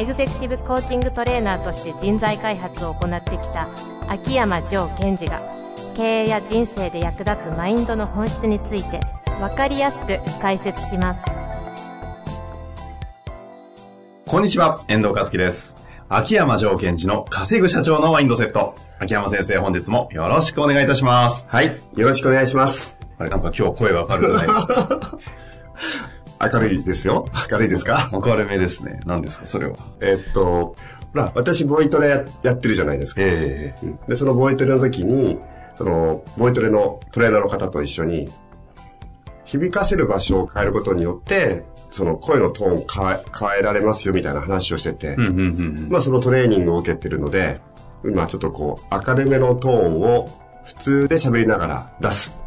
[0.00, 3.68] エグゼクティブコーチングトレーナーとして人材開発を行ってきた
[4.08, 5.42] 秋山城賢治が
[5.94, 8.98] 経営や人生で役立つマインドの本質について
[9.38, 11.22] 分かりやすく解説します
[14.26, 15.74] こんにちは、遠藤和樹です。
[16.08, 18.74] 秋山城賢治の稼ぐ社長のマインドセット。
[19.00, 21.46] 秋山先生、本日もよろしくお願いいたします。
[21.48, 21.78] はい。
[21.96, 22.96] よろしくお願いします。
[23.18, 25.18] あれ、なんか今日声が明るくないですか
[26.40, 27.26] 明るいですよ。
[27.50, 28.08] 明るいですか？
[28.12, 29.00] 明るめですね。
[29.06, 29.76] 何ですか、それは。
[30.00, 30.74] えっと、ほ
[31.14, 33.22] ら、私、ボイトレややってるじゃないですか。
[33.22, 35.38] ええうんで、そのボイトレの時に、
[35.76, 38.28] その、ボイトレのトレーナーの方と一緒に、
[39.44, 45.42] 響かせる場所を変えることによって、その声のトーンを変え変えられますよみたいな話をしてて、うんうんうんう
[45.86, 45.88] ん。
[45.90, 47.60] まあそのトレーニングを受けてるので、
[48.04, 50.28] 今ちょっとこう、明るめのトーンを
[50.64, 52.38] 普通で喋りながら出す。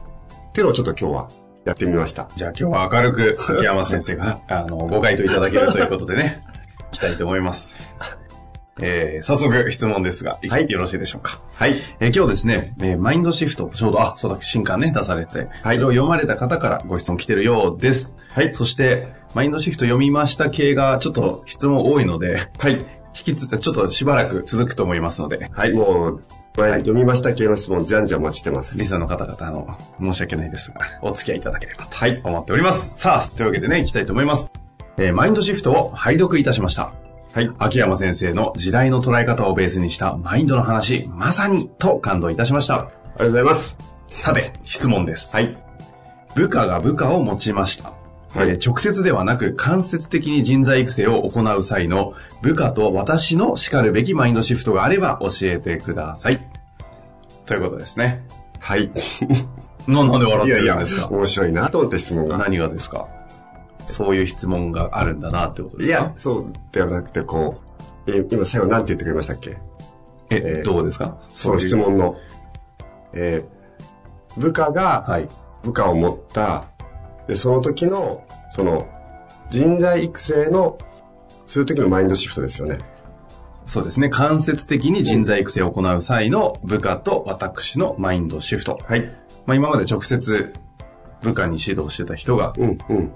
[0.50, 1.30] っていうのをちょっと今日は
[1.66, 2.28] やってみました。
[2.36, 6.44] じゃあ今日は明るく、秋山先生が、 あの、ご回答いただけるということでね、
[6.92, 7.80] いきたいと思います。
[8.81, 11.39] えー、早速質問ですが、いはいよろしいでしょうか？
[11.53, 11.75] はい。
[12.00, 18.11] えー今日ですね、えーマインドシフト、ちょうど、あ、そうだ、新刊ね、出されて、はいそれを読まれた方からご質問来てるようです。
[18.34, 22.73] はいそして、マインドシフト読みました系がちょっと質問多いので、はい。
[22.73, 26.22] 引きつちょっとしばらく続くと思いますので、はい、もう、
[26.55, 28.77] 前読みました系の質問、じゃんじゃんお待ちしてます。
[28.77, 32.91] リスナーの方々、あの、申し訳ないですが、お付き合いいただければと思っております。
[32.95, 34.51] さあ、というわけでね、行きたいと思います。
[34.97, 36.91] えーマインドシフトを拝読いたしました。
[37.33, 37.49] はい。
[37.57, 42.75] 秋山先生の時代の捉え方をベースにしたマインドの話、まさにと感動いたしました。
[42.75, 43.77] ありがとうございます。
[44.09, 45.35] さて、質問です。
[45.35, 45.57] はい。
[46.35, 48.02] 部下が部下を持ちました。
[48.35, 56.47] はいえー直接ではなく間接的に人材育成を行う際の部下と私の叱るべきマインドシフトがあれば教えてください。
[57.45, 58.25] ということですね。
[58.59, 58.89] はい。
[59.88, 62.38] な、なんで笑っていやいやるんですか、面白いなと思って質問が。
[62.38, 63.07] 何がですか？
[63.85, 65.99] そういう質問があるんだなってことですか？
[65.99, 67.59] いや、そうではなくて、こ
[68.07, 69.57] う、え今最後何て言ってくれましたっけ？
[70.31, 71.17] え、えーどうですか？
[71.22, 71.75] その質。
[71.75, 72.16] 問の。
[73.13, 75.27] えー部下がはい。
[75.63, 76.63] 部下を持った、
[77.28, 78.88] で、その時の、その、
[79.50, 80.78] 人材育成の、
[81.47, 82.78] する時のマインドシフトですよね。
[83.66, 84.09] そうですね。
[84.09, 88.78] 間接的に人材育成を行う際の部下と私のマインドシフト。
[88.84, 89.01] はい。
[89.45, 90.53] まあ今まで直接
[91.22, 93.13] 部下に指導してた人がうん、うん。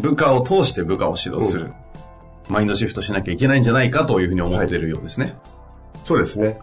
[0.00, 1.72] 部下を通して部下を指導する、
[2.48, 5.36] マインドシフトしなきゃいけないんじゃないかというふうに思っているようですね。
[6.04, 6.58] そうですね。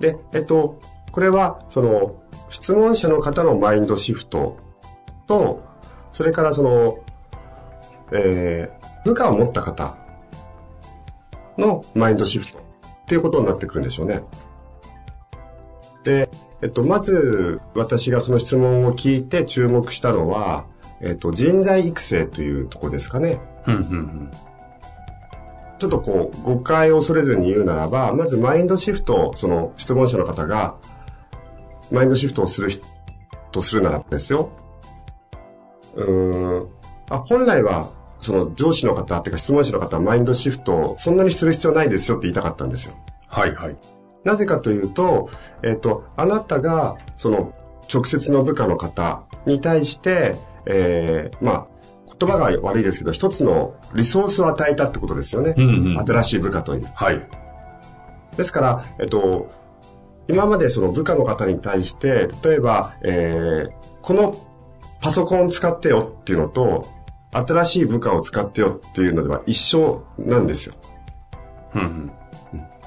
[0.00, 0.78] で、えっと、
[1.12, 2.16] これは、その、
[2.48, 4.58] 質問者の方のマインドシフト
[5.26, 5.64] と、
[6.16, 6.98] それからその、
[8.10, 9.98] えー、部下を持った方
[11.58, 14.22] のマインドシフトっていうことになってくるんでしょうね。
[16.04, 16.30] で、
[16.62, 20.64] えっと、まず、私がその質問を聞いて注目したのは、
[21.02, 23.38] えっと、人材育成というところですかね。
[25.78, 30.76] ちょっとこう、誤解を恐れずに言うならば、まずマインドシフト、その質問者の方が、
[31.92, 32.86] マインドシフトをする人
[33.52, 34.50] とするならばですよ。
[35.96, 36.68] うーん。
[37.10, 37.90] あ、本来は、
[38.20, 42.94] その上司の方っていうか質問者の方はマインドシフトをそんなにする必要ないですよって言いたかったんですよ。
[43.28, 43.76] はいはい。
[44.24, 45.28] なぜかというと、
[45.62, 47.54] えっ、と、あなたが、その、
[47.92, 50.34] 直接の部下の方に対して、
[50.66, 51.66] えー、まあ、
[52.18, 55.54] 言葉が悪いですけど、一つのリソースを与えたってことですよね。
[55.56, 56.88] うんうん新しい部下という。
[56.94, 57.22] はい。
[58.36, 59.50] ですから、えっと、
[60.28, 63.70] 今までその部下の方に対して、例えば、えー、
[64.02, 64.34] この
[65.00, 66.88] パソコン使ってよっていうのと、
[67.32, 70.74] 新しい部下を使ってよっていうのでは一緒なんですよ。
[71.74, 72.12] うんうん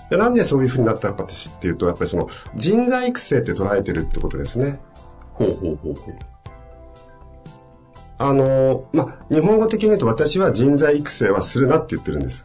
[0.09, 1.27] でなんでそういう風になったかっ
[1.59, 4.79] ていうと、やっぱりその人材育成って捉えてるってことですね。
[5.33, 6.15] ほうほうほうほう。
[8.17, 12.43] あの、まあ、日本語的に言うと私は人材育成はするなって言ってるんです。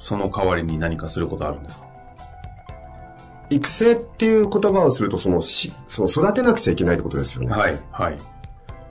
[0.00, 1.84] その代わりに何かすることあるんですか？
[3.54, 7.54] 育成っていう言葉をすると、そのし、その育てなくちゃいけないってことですよね。
[7.54, 8.18] はいはい。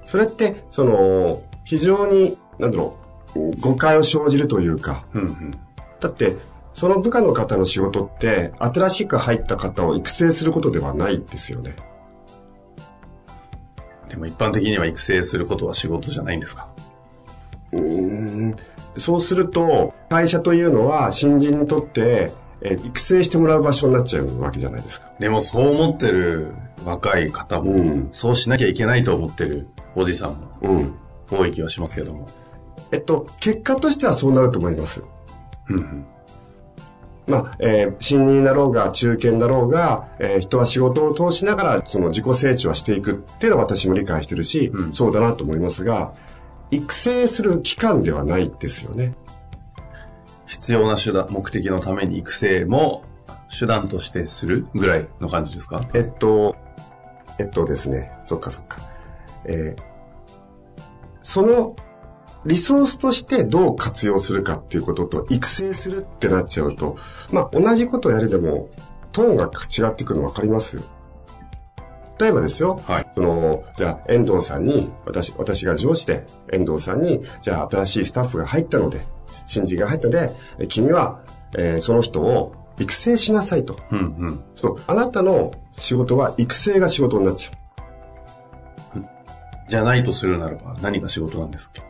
[0.06, 2.98] それって、その、非常に、なんだろ
[3.36, 5.52] う、誤解を生じるというか、うんうん。
[6.00, 6.38] だって、
[6.74, 11.76] その部下の方の仕事って、新しく入った方を育成することではないですよね。
[14.10, 16.68] でも一般的には育成することは仕事じゃないんですか？
[17.72, 18.56] うーん
[18.98, 25.10] そうすると、会社というのは新人にとって、えー育成してもらう場所になっちゃうわけじゃないですか。
[25.20, 26.54] でもそう思ってる
[26.86, 30.94] 若い方も、うんそうしなきゃいけないと思ってるおじさんもうん。
[31.32, 32.28] 多い気はしますけども。
[32.92, 35.04] えっと、結果としてはそうなると思います。
[35.70, 36.06] うんうん
[37.28, 46.14] まあ、えー新任だろうが、中堅だろうが、えー人は仕事を通しながら、その自己成長はしていくっていうのは私も理解してるし、うんそうだなと思いますが、
[46.72, 49.14] 育成する期間ではないですよね。
[50.52, 53.06] 必要な手段、目的のために育成も
[53.58, 55.82] 手段としてするぐらいの感じですか？
[55.94, 56.58] えっと、
[57.40, 58.80] えっとですね、そっかそっか。
[59.46, 59.92] えー
[61.24, 61.76] その
[62.46, 66.98] リソースとしてどう活用するかっていうことと育成するってなっちゃうと、
[67.32, 68.70] まあ同じことをやるでも
[69.12, 70.80] トーンが違ってくるの分かります
[72.20, 73.12] 例えばですよ、はい。
[73.16, 79.06] その、じゃあ遠藤さんに、私、私が上司で遠藤さんに、じゃあ新しいスタッフが入ったので、
[79.46, 81.22] 新人が入ったので、え君は、
[81.58, 83.76] えーその人を育成しなさいと。
[83.92, 84.02] うんう
[84.32, 84.44] ん。
[84.56, 87.52] そう、あなたの仕事は育成が仕事になっちゃ
[88.98, 89.02] う。
[89.70, 91.82] じゃないとするならば何が仕事なんですか？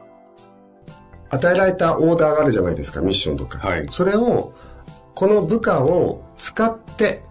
[1.30, 3.66] 与えられたオーダーがあるじゃないですか、ミッションとか。
[3.68, 4.54] はいそれを、
[5.16, 7.24] この部下を使って、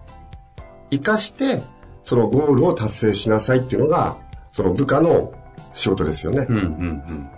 [0.89, 1.61] 活かして、
[2.03, 4.17] そのゴールを達成しなさいっていうのが、
[4.51, 5.31] その部下の
[5.73, 6.47] 仕事ですよね。
[6.49, 7.29] うんうんうん。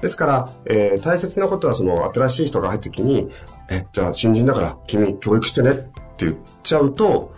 [0.00, 3.30] ですから、えー大切なことはその新しい人が入った時に、
[3.70, 5.90] え、じゃあ新人だから君教育してねって
[6.26, 7.34] 言っちゃうと、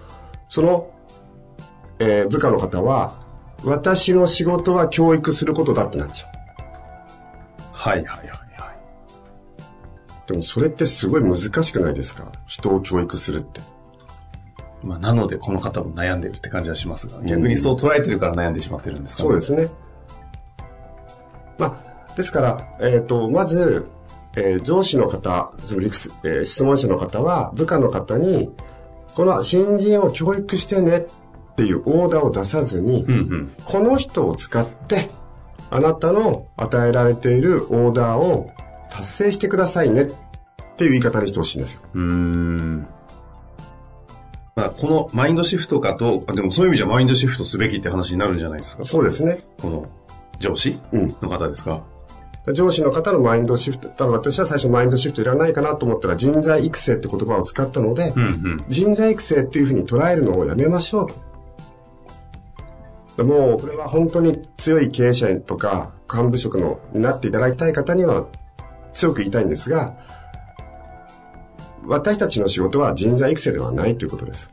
[0.48, 0.90] その、
[1.98, 3.20] えー部下の方は、
[3.64, 6.32] 私の仕事は教育することだってなっちゃう。
[7.72, 10.28] はいはいはいはい。
[10.28, 12.30] でもそれってすごい難しくないですか？
[12.46, 13.60] 人を教育するって。
[14.82, 19.68] まあ、なのでこの方も悩んでるって感じはしますが、逆にそう捉えてるから悩んでしまってるんですか、そうですね。
[22.12, 23.86] まあ、ですから、えっ、と、まず、
[24.36, 28.50] えー上司の方、そのえー質問者の方は、部下の方に、
[29.14, 31.06] この新人を教育してね
[31.52, 33.52] っていうオーダーを出さずに、うんうん。
[33.64, 35.10] この人を使って、
[35.70, 38.50] あなたの与えられているオーダーを
[38.90, 40.06] 達成してくださいねっ
[40.76, 41.80] ていう言い方にしてほしいんですよ。
[41.94, 42.86] うーん。
[44.54, 48.84] まあ、このマインドシフトかと、あでもそういう意味じゃマインドシフトすべきって話になるんじゃないですか。
[48.84, 49.40] そうですね。
[49.60, 49.86] この
[50.38, 51.08] 上司うん。
[51.22, 51.82] の方ですか。
[52.52, 58.64] 上司の方のマインドシフト、多分私は最初マインドシフトいらないかなと思ったら人材育成って言葉を使ったので、うんうん。
[58.68, 61.06] 人材育成っていうふうに捉えるのをやめましょう
[63.16, 63.24] と。
[63.24, 68.26] もう、これは本当に強い経営者とか幹部職のになっていただきたい方には
[68.92, 69.94] 強く言いたいんですが、
[71.84, 74.50] 私たちの仕事は人材育成ではないということです。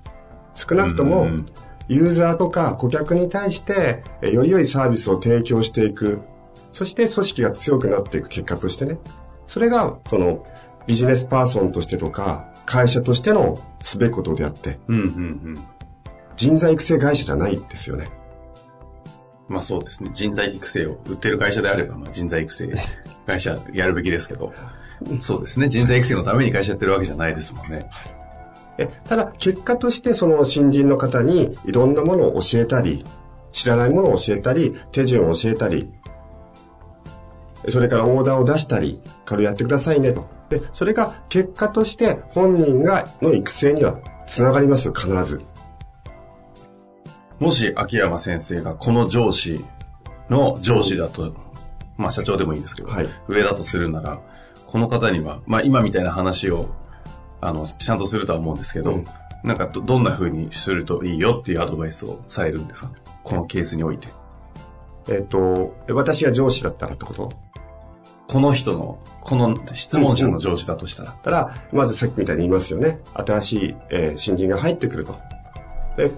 [0.53, 1.45] 少なくともうん、
[1.87, 6.21] ユーザーとか顧客に対して、えより良いサービスを提供していく。
[6.71, 8.99] そして組織が強くなっていく結果としてね。
[9.47, 10.45] それが、その、
[10.85, 15.07] ビジネスパーソンとしてとか、会社としてのすべきことであって、うんうんう
[15.51, 15.55] ん。
[16.35, 18.07] 人材育成会社じゃないですよね。
[19.47, 20.11] まあそうですね。
[20.13, 22.71] 人材育成を売ってる会社であれば、まあ人材育成
[23.25, 24.53] 会社やるべきですけど、
[25.19, 25.67] そうですね。
[25.69, 27.89] 人材育成のために会社やってるわけじゃないですもんね。
[28.77, 33.03] えただ、結果としてその新人の方にいろんなものを教えたり、
[33.51, 35.89] 知らないものを教えたり、手順を教えたり、
[37.67, 40.27] それからオーダーを出したり、これやってくださいねと。
[40.49, 45.41] で、それが結果として本人がの育成にはつながりますよ、必ず。
[47.39, 49.63] もし秋山先生がこの上司
[50.29, 51.35] の上司だと、
[51.97, 54.19] まあ社長でもいいですけど、はい上だとするなら、
[54.67, 56.69] この方には、まあ今みたいな話を、
[57.41, 59.05] あの、ちゃんとするとは思うんですけど、うん
[59.41, 62.91] なんかどどんな風にするといいよっていうアドバイスをされるんですか？
[63.23, 64.09] このケースにおいて。
[65.07, 67.29] えっ、と、私が上司だったらってこと？
[68.29, 71.11] この人の、この質問者の上司だとしたら。
[71.13, 72.99] たら、まずさっきみたいに言いますよね。
[73.15, 75.17] 新しい、えー新人が入ってくると。
[75.97, 76.11] で、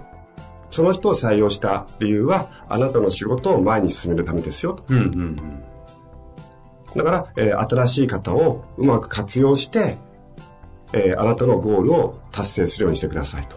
[0.70, 4.84] その人を採用した理由は、あなたの仕事を前に進めるためですよと。
[4.90, 5.64] うんうんうん。
[6.98, 9.98] だから、えー新しい方をうまく活用して、
[10.94, 13.56] えーあなたのゴールを達成するようにしてくださいと。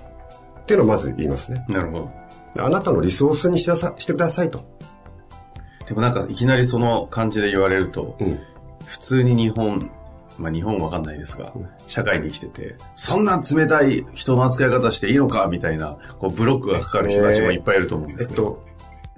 [0.60, 1.64] っていうのをまず言いますね。
[1.68, 2.10] なるほど。
[2.64, 4.60] あなたのリソースにしてくださしてくださいと。
[5.86, 8.40] でもなんかいきなりその感じで言われると、うん。
[8.86, 9.90] 普通に日本、
[10.38, 11.52] まあ日本わかんないですが、
[11.86, 18.42] 社会に生きてて、そんな冷たい人の扱い方していいのかみたいな、こうブロックがかかる人たちもいっぱいいると思うんですけど。
[18.42, 18.64] と、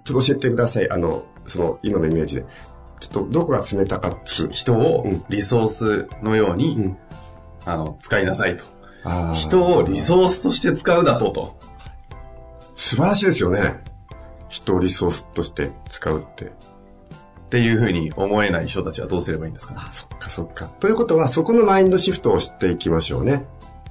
[0.04, 0.90] ちょっと教えてください。
[0.90, 2.44] あの、その、今のイメージで。
[2.99, 4.52] ちょっと、どこが冷たかっていう。
[4.52, 6.99] 人をうんリソースのように、うん
[7.66, 8.64] あの、使いなさいと。
[9.35, 11.58] 人をリソースとして使うだとと。
[12.75, 13.82] 素晴らしいですよね。
[14.48, 16.52] 人をリソースとして使うって。
[17.46, 19.80] っていうふうに思えない人たちはどうすればいいんですかね。
[19.90, 20.66] そっかそっか。
[20.66, 23.44] ということは、そこのマインドシフトを知っていきましょうね。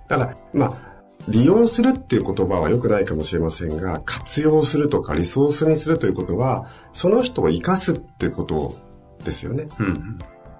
[0.09, 0.95] だから、まあ、
[1.29, 8.75] 利用するっていう言葉は良くないかもしれませんが、活用するとかリソースにするということは、その人を生かすっていうこと
[9.23, 9.67] ですよね。
[9.79, 10.19] うん。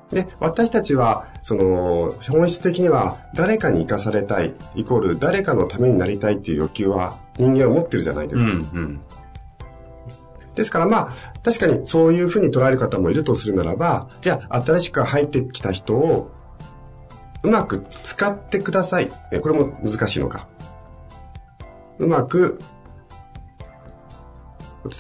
[0.10, 8.42] で、私たちは、その、本質的には誰かに生かされたい、イコール誰かのためになりたいっていう欲求は人間は持ってるじゃないでうん。
[8.42, 8.78] すか。
[8.78, 9.02] うん。
[10.56, 16.32] ですからまあ、確かにそういうふうに捉える方もいるとするならば、じゃあ新しく入ってきた人を
[17.44, 19.12] うまく使ってください。
[19.32, 20.48] えこれも難しいのか。
[22.00, 22.60] うまく、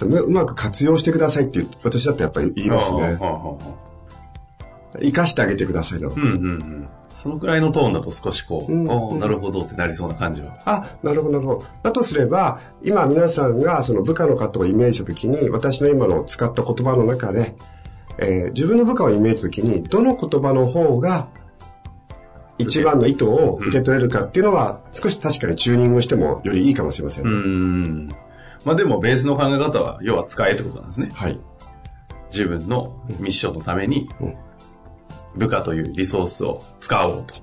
[0.01, 3.01] うまく活用してくださいって、私だってやっぱり言いますね。
[3.01, 3.84] はあはあはあ
[5.01, 6.13] 生かしてあげてくださいなの。
[6.15, 6.87] うんうんうん。
[7.09, 10.57] そのくらいのトーンだと少しこう、うんおーなるほどってなりそうな感じは。
[10.65, 11.65] あ、なるほど、なるほど。
[11.83, 17.55] だとすれば、今皆さんがその部下の方をイメージしたときに、私の今の使った言葉の中で、
[18.17, 21.27] えー自分の部下をイメージしたときに、どの言葉の方が
[22.57, 27.35] 一番の意図を受け取れるかっていうのは、少し確かにチューニングしてもよりいいかもしれませんうね。
[27.35, 28.07] ん。
[28.63, 31.09] まあでもベースの考え方は、要は使えってことなんですね。
[31.13, 31.39] はい。
[32.31, 34.35] 自分のミッションのためにうん、
[35.35, 37.35] 部下というリソースを使おうと。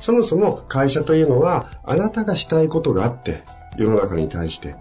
[0.00, 3.44] そもそも会社というのは、あなたがしたいことがあって、
[3.76, 4.76] 世の中に対して。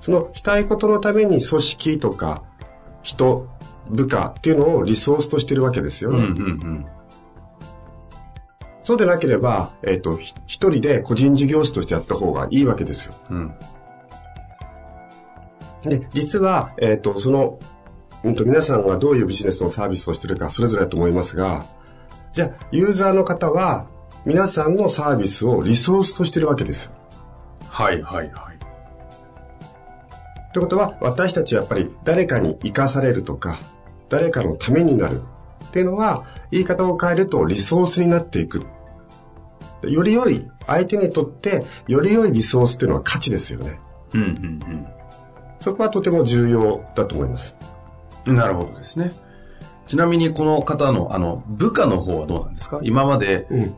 [0.00, 2.42] そのしたいことのために組織とか、
[3.02, 3.48] 人、
[3.90, 6.18] 部下っていうのをリソースとしてるわけですよね。
[6.18, 6.34] うんうんう
[6.66, 6.86] ん。
[8.82, 13.14] そうでなければ、えっ、と、ひ一人で個人事業主としてやった方がいいわけですよ。
[13.30, 13.54] うん。
[15.82, 17.58] で、実は、えっ、と、その、
[18.24, 21.64] うんと、皆さんがどういうビジネスのサービスをしてるか、それぞれだと思いますが、
[22.36, 23.86] じゃあ、ユーザーの方は、
[24.26, 26.92] 皆さんのサービスをリソースとしてるわけです。
[27.66, 28.58] はいはいはい。
[30.52, 33.56] ということは、私たちはやっぱり誰かに生かされるとか、
[34.10, 35.22] 誰かのためになる
[35.68, 38.66] っていうのは、言い方を変えるとリソースになっていく。
[39.84, 43.80] より良い、相手にとって、より良いリソースっていうのは価値ですよね。
[44.12, 44.86] うんうん
[45.58, 47.56] そこはとても重要だと思います。
[48.26, 48.34] うん。
[48.34, 49.10] なるほどですね。
[49.86, 52.80] ちなみにこの方の、あの、部下の方はどうなんですか？
[52.82, 53.74] 今までうん。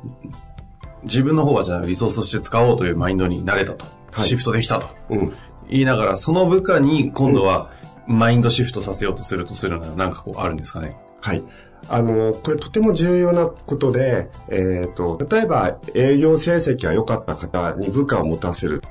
[1.04, 3.86] 自分の方はじゃあリソースとして使おうというマインドになれたと。
[4.10, 4.88] はいシフトできたと。
[5.10, 5.32] うん。
[5.68, 7.70] 言いながら、その部下に今度は
[8.06, 10.96] マインドシフトさせようとするとするならなんかこうあるんですかね？
[11.20, 11.42] はい。
[11.88, 18.82] あの、これとても重要なことで、えっ、と、例えば営業成績が良かった方に部下を持たせる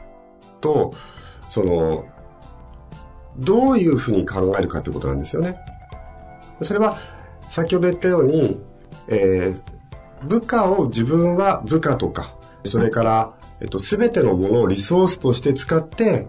[0.62, 0.94] と、
[1.50, 2.06] その、
[3.38, 5.60] どういうふうに考えるかということなんですよね。
[6.62, 6.98] それは、
[7.42, 8.60] 先ほど言ったように、
[9.08, 9.62] えー
[10.24, 16.28] 部下を自分は部下とか、それから、えっと、すべてのものをリソースとして使って、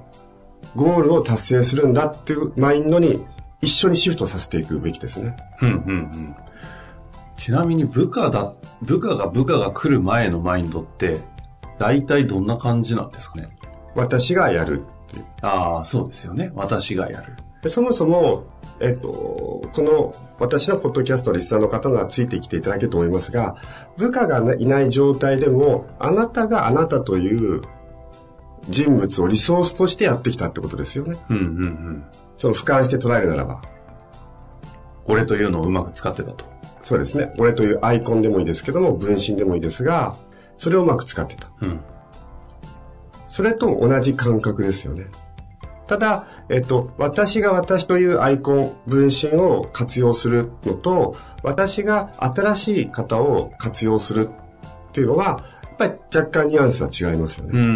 [0.76, 3.24] ゴールを達成するんだっていうマインドに
[3.62, 5.34] 一緒にシフトさせていくべきですね。
[5.62, 5.74] うんうんう
[6.18, 6.36] ん。
[7.38, 11.22] ちなみに部下だ、部下が部下が来る前のマインドって、
[11.78, 13.48] 大体どんな感じなんですかね？
[13.94, 15.26] 私がやるっていう。
[15.40, 16.52] ああ、そうですよね。
[16.54, 17.36] 私がやる。
[17.62, 18.44] でそもそも、
[18.80, 23.56] えっと、この私のポッドキャストリスナーの方がついてきていただけると思いますが、
[23.96, 27.62] 部下がいない状態でも、あなたがあなたという
[28.68, 31.18] 人物をリソースとしてやってきたってことですよね。
[31.30, 32.04] うんうんうん。
[32.36, 33.60] その俯瞰して捉えるならば。
[35.06, 36.44] 俺というのをうまく使ってたと。
[36.80, 37.32] そうですね。
[37.38, 40.14] 俺というアイコンでもいいですけども、分身でもいいですが、
[40.58, 41.50] それをうまく使ってた。
[41.62, 41.80] うん。
[43.26, 45.06] それと同じ感覚ですよね。
[45.88, 57.58] ただ、えっと、私が私というアイコン、分身を活用するのと、私が新しい方を活用するっていうのは、やっぱり若干ニュアンスは違いますよね。
[57.58, 57.66] うん、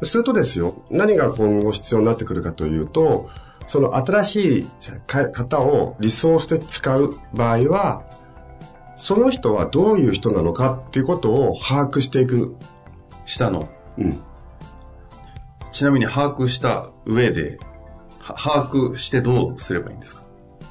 [0.00, 3.30] うん、するとですよ、何が今後必要になってくるかというと、
[3.68, 4.66] その新しい
[5.06, 8.02] か方をリソースで使う場合は、
[8.96, 12.56] その人はどういう人なのかっていうことを把握していく。
[13.24, 13.68] 下の。
[13.98, 14.20] うん。
[15.76, 17.58] ちなみに把握した上で、
[18.18, 20.22] は把握してどうすればいいんですか？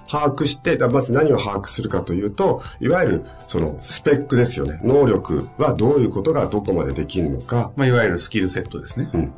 [0.07, 4.79] 把握して、だまず何を把握するかというと、いわゆるそのスペックですよね。
[4.83, 7.71] 能力はどういうことがどこまでできるのか。
[7.75, 9.11] まあ、いわゆるスキルセットですね。
[9.13, 9.33] うん。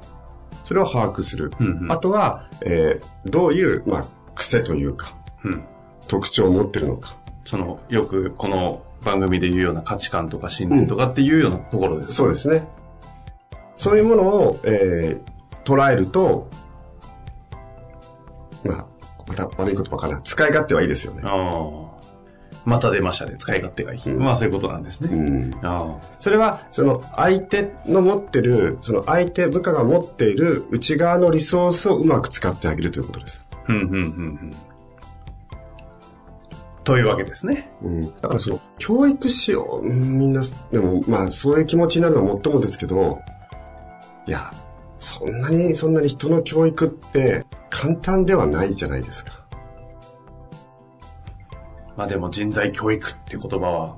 [0.64, 1.52] それを把握する。
[1.60, 4.06] うんうんあとは、えーどういう、まあ、
[4.36, 5.66] 癖というか、うん。
[6.08, 7.18] 特徴を持ってるのか。
[7.44, 12.14] その、よくこの番組で言うような価値観とか信念とかっていうようなところです。
[12.14, 12.66] そうですね。
[13.76, 15.37] そういうものを、えー
[15.68, 16.50] 捉えると、
[18.64, 18.86] まあ、
[19.28, 20.22] また悪い言葉かな。
[20.22, 21.24] 使い勝手はいいですよね。
[21.26, 21.98] ああ。
[22.66, 23.36] また出ましたね。
[23.38, 24.02] 使い勝手がいい。
[24.06, 25.10] うんまあそういうことなんですね。
[25.12, 25.52] うん。
[25.62, 33.44] あそれは、その相手の持ってる、その相手、部下が持っている内側のリソースをうまく使ってあげるということです。
[33.52, 33.58] あ。
[33.70, 34.52] うん、うん、うん、
[36.84, 37.70] というわけですね。
[37.82, 38.02] うん。
[38.02, 43.20] だからその、教育しよう、みんな、でもまあそういう気持ちになるのはもっともですけど、
[44.26, 44.52] いや、
[45.00, 49.46] そんなに、そんなに人の教育って簡単ではないじゃないですか。
[51.96, 53.96] まあでも人材教育っていう言葉は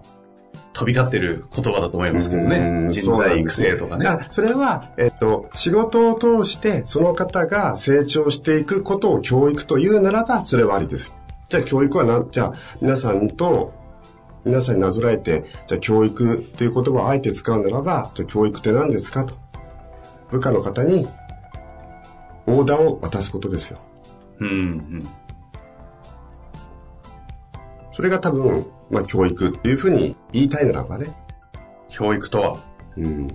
[0.74, 2.88] 飛び交ってる言葉だと思いますけどね。
[2.90, 4.06] 人材育成とかね。
[4.30, 11.14] そそれは、えっと、仕事を通してその方が成長していくことを教育というならば、それはありです。
[11.50, 13.74] じゃあ教育はな、じゃあ皆さんと、
[14.46, 19.36] 皆さんになぞらえて、じゃあ教育っていう言葉をあえて使うならば、じゃあ教育って何ですかと。
[20.32, 21.08] 部下の方に
[22.46, 23.80] オーダーを渡すことですよ。
[24.40, 25.04] うん、うん。
[27.92, 31.08] それが多分、まあ教育っていうふうに言いたいならばね。
[31.90, 32.58] 教育とは？
[32.98, 33.28] うん。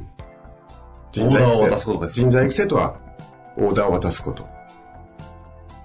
[1.12, 2.08] 人材育成。
[2.08, 2.96] 人材育成とは、
[3.56, 4.48] オーダーを渡すこと。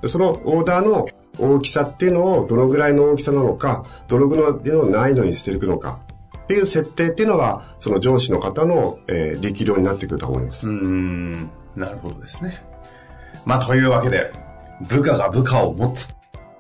[0.08, 6.00] そのオーダーの大きさっていうのをどのぐらいの大きさなのか、どのぐらいの難易度にしていくのか
[6.50, 10.68] っていう設定っていうのは、その上司の方の、えー、力量になってくると思います。
[10.68, 11.32] うん、
[11.76, 12.64] なるほどですね。
[13.46, 14.32] まあ、というわけで、
[14.88, 16.16] 部下が部下を持つ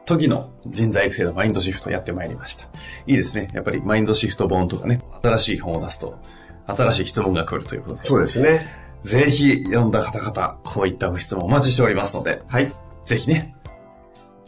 [0.05, 2.65] 時の人材育成のマインドシフトやってまいりました。
[3.07, 3.47] いいですね。
[3.51, 6.19] やっぱりマインドシフト本とかね、新しい本を出すと、
[6.67, 8.03] 新しい質問が来るということで。
[8.03, 8.67] そうですね。
[9.01, 12.71] ぜひ読んだ方々、こういったご質問お待ちしておりますので、はい。
[13.05, 13.55] ぜひね、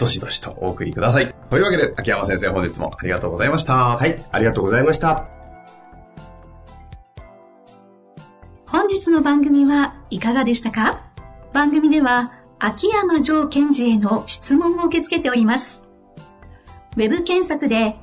[0.01, 1.33] どしどしとお送りください。
[1.49, 3.73] というわけで、秋山先生本日もありがとうございました。
[3.95, 5.27] はい、ありがとうございました。
[8.67, 11.03] 本日の番組はいかがでしたか？
[11.53, 15.81] 番組では、秋山城賢治への質問を受け付けております。
[16.95, 17.95] ウェブ検索で、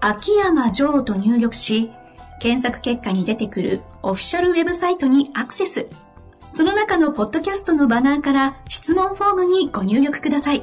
[0.00, 1.90] 秋山城と入力し、
[2.40, 5.86] 検索結果に出てくるオフィシャルウェブサイトにアクセス。
[6.50, 10.62] その中のポッドキャストのバナーから質問フォームにご入力ください。